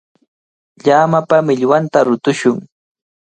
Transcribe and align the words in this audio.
Llamapa 0.85 1.37
millwanta 1.47 1.99
rutushun. 2.07 2.57